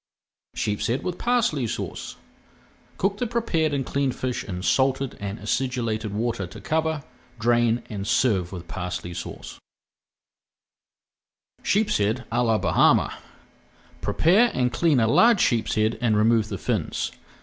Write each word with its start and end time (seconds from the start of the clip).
SHEEPSHEAD 0.55 1.03
WITH 1.03 1.19
PARSLEY 1.19 1.67
SAUCE 1.67 2.15
Cook 2.97 3.19
the 3.19 3.27
prepared 3.27 3.71
and 3.71 3.85
cleaned 3.85 4.15
fish 4.15 4.43
in 4.43 4.63
salted 4.63 5.15
and 5.19 5.37
acidulated 5.39 6.11
water 6.11 6.47
to 6.47 6.59
cover, 6.59 7.03
drain, 7.37 7.83
and 7.87 8.07
serve 8.07 8.51
with 8.51 8.67
Parsley 8.67 9.13
Sauce. 9.13 9.59
[Page 11.61 11.87
357] 11.93 12.17
SHEEP 12.17 12.17
SHEAD 12.17 12.31
À 12.31 12.43
LA 12.43 12.57
BAHAMA 12.57 13.13
Prepare 14.01 14.49
and 14.55 14.73
clean 14.73 14.99
a 14.99 15.05
large 15.05 15.39
sheepshead 15.39 15.99
and 16.01 16.17
remove 16.17 16.49
the 16.49 16.57
fins. 16.57 17.11